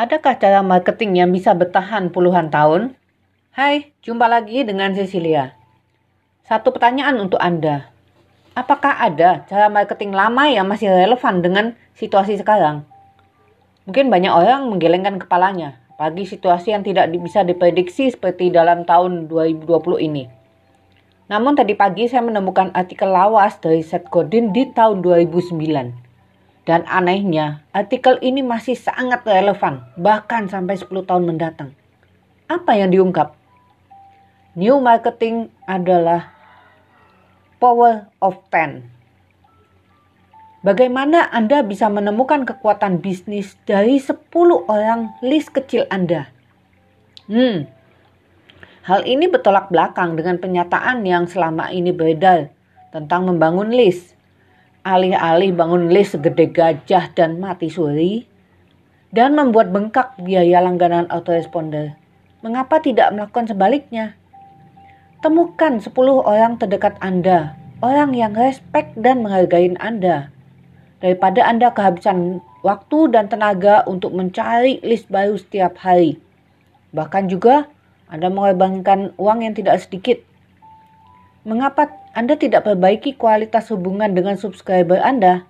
[0.00, 2.96] Adakah cara marketing yang bisa bertahan puluhan tahun?
[3.52, 5.52] Hai, jumpa lagi dengan Cecilia.
[6.48, 7.92] Satu pertanyaan untuk Anda.
[8.56, 12.88] Apakah ada cara marketing lama yang masih relevan dengan situasi sekarang?
[13.84, 19.68] Mungkin banyak orang menggelengkan kepalanya, bagi situasi yang tidak bisa diprediksi seperti dalam tahun 2020
[20.00, 20.32] ini.
[21.28, 26.08] Namun tadi pagi saya menemukan artikel lawas dari Seth Godin di tahun 2009
[26.68, 31.72] dan anehnya, artikel ini masih sangat relevan, bahkan sampai 10 tahun mendatang.
[32.52, 33.32] Apa yang diungkap?
[34.52, 36.34] New marketing adalah
[37.56, 38.84] power of 10.
[40.60, 44.20] Bagaimana Anda bisa menemukan kekuatan bisnis dari 10
[44.68, 46.28] orang list kecil Anda?
[47.24, 47.64] Hmm,
[48.84, 52.52] hal ini bertolak belakang dengan penyataan yang selama ini beredar
[52.92, 54.19] tentang membangun list
[54.86, 58.24] alih-alih bangun list segede gajah dan mati suri,
[59.12, 61.98] dan membuat bengkak biaya langganan autoresponder.
[62.40, 64.16] Mengapa tidak melakukan sebaliknya?
[65.20, 65.92] Temukan 10
[66.24, 70.32] orang terdekat Anda, orang yang respect dan menghargai Anda.
[71.04, 76.16] Daripada Anda kehabisan waktu dan tenaga untuk mencari list baru setiap hari.
[76.96, 77.68] Bahkan juga
[78.08, 80.20] Anda mengorbankan uang yang tidak sedikit
[81.40, 85.46] Mengapa Anda tidak perbaiki kualitas hubungan dengan subscriber Anda?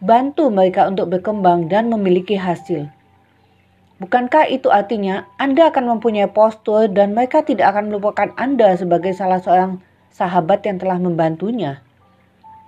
[0.00, 2.88] Bantu mereka untuk berkembang dan memiliki hasil.
[4.00, 9.44] Bukankah itu artinya Anda akan mempunyai postur dan mereka tidak akan melupakan Anda sebagai salah
[9.44, 9.84] seorang
[10.16, 11.84] sahabat yang telah membantunya?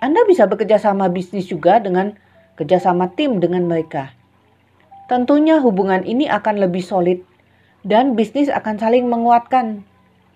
[0.05, 2.13] Anda bisa bekerja sama bisnis juga dengan
[2.61, 4.13] kerjasama tim dengan mereka.
[5.09, 7.25] Tentunya hubungan ini akan lebih solid
[7.81, 9.81] dan bisnis akan saling menguatkan,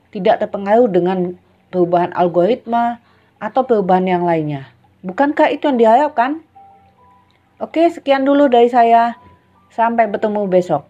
[0.10, 1.38] tidak terpengaruh dengan
[1.70, 3.00] perubahan algoritma,
[3.40, 4.68] atau perubahan yang lainnya.
[5.06, 6.44] Bukankah itu yang diharapkan?
[7.62, 9.16] Oke, sekian dulu dari saya.
[9.70, 10.89] Sampai bertemu besok.